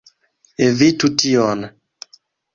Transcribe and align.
Evitu 0.67 1.11
tion! 1.19 1.63